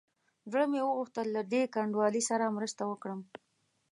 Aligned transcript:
زړه 0.51 0.65
مې 0.71 0.81
وغوښتل 0.83 1.27
له 1.35 1.41
دې 1.51 1.61
کنډوالې 1.75 2.21
سره 2.29 2.53
مرسته 2.57 2.81
وکړم. 2.91 3.19